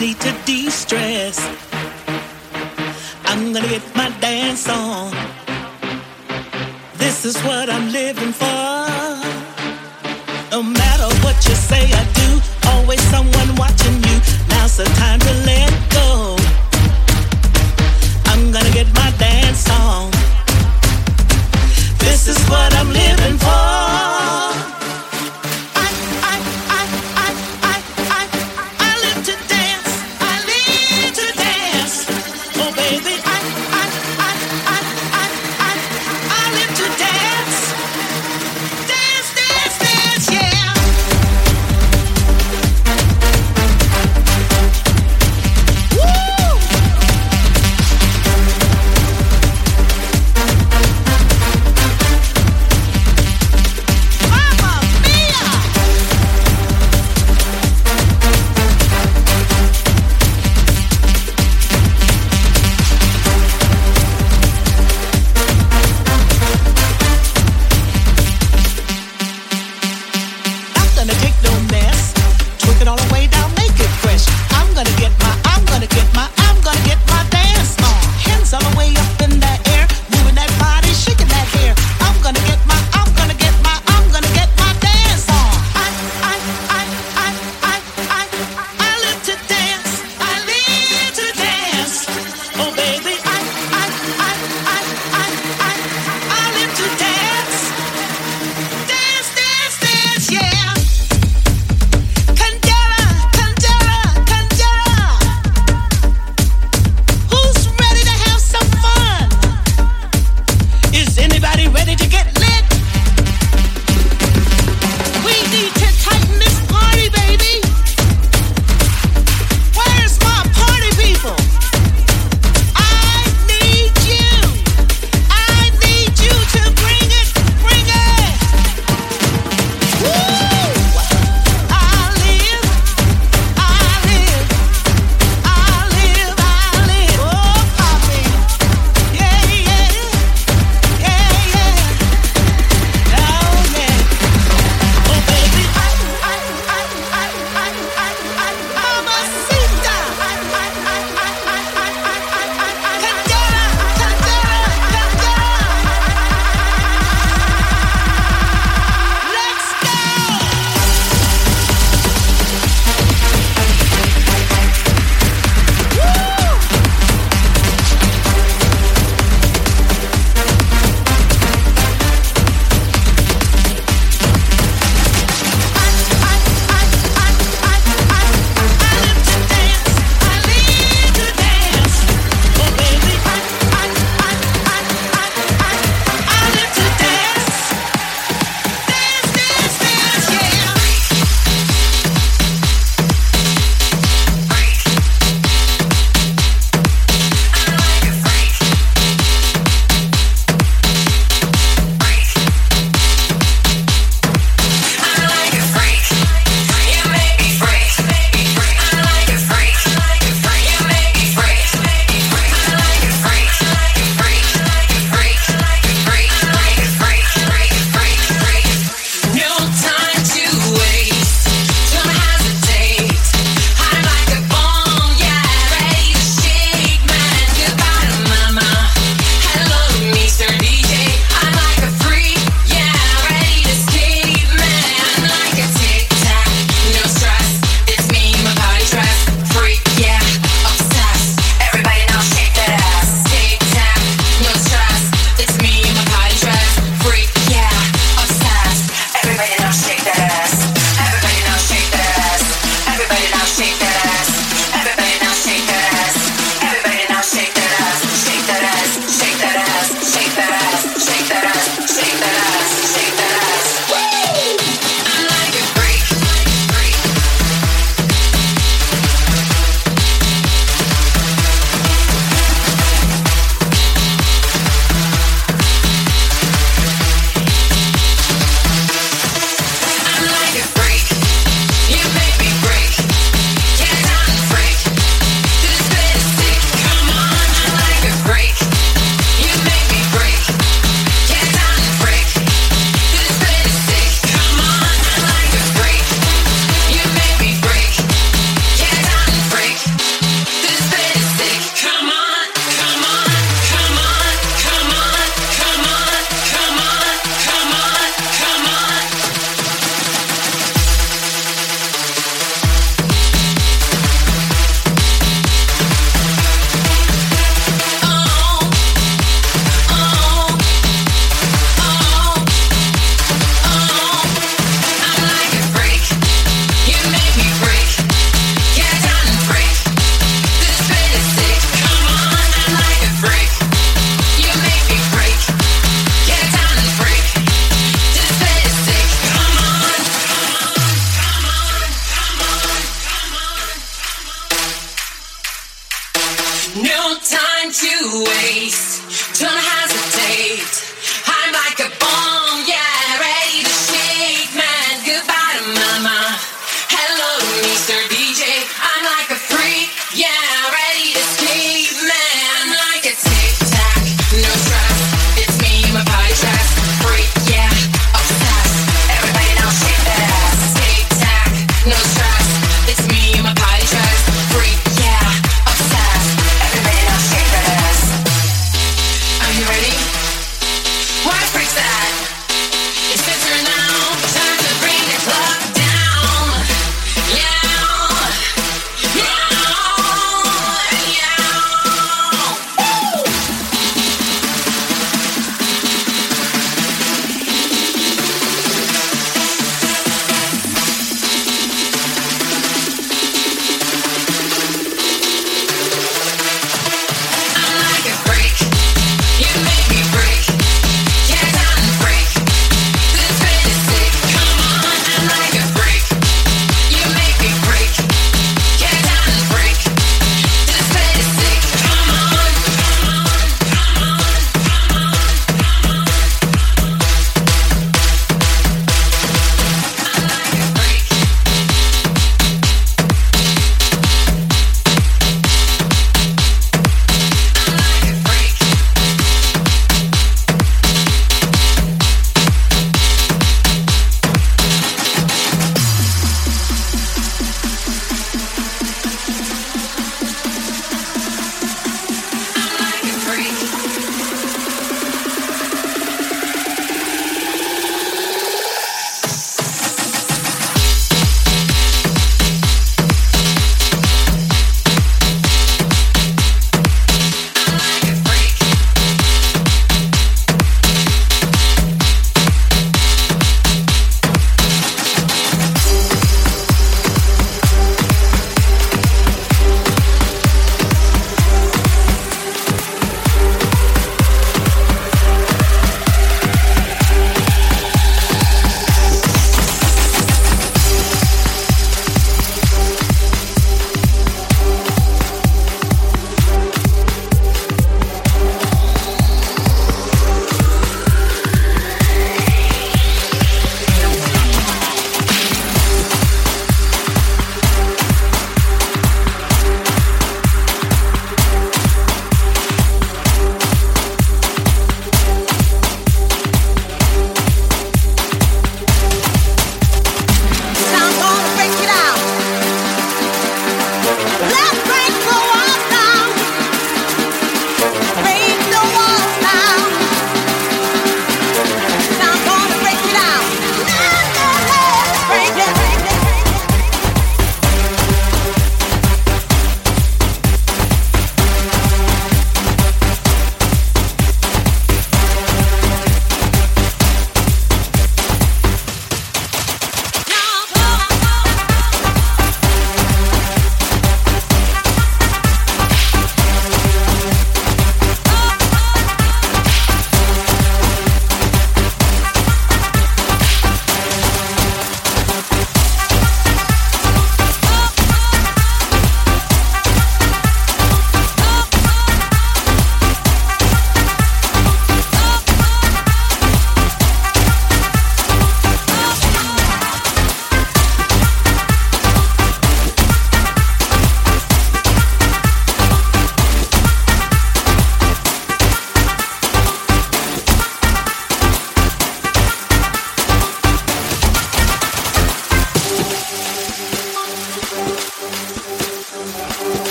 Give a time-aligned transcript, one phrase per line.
[0.00, 1.38] need to de-stress.
[3.26, 5.12] I'm gonna get my dance on.
[6.96, 8.72] This is what I'm living for.
[10.50, 12.28] No matter what you say, I do.
[12.70, 14.16] Always someone watching you.
[14.48, 16.36] Now's the time to let go.
[18.30, 20.10] I'm gonna get my dance on.
[21.98, 23.79] This is what I'm living for.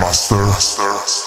[0.00, 1.19] Yes, master.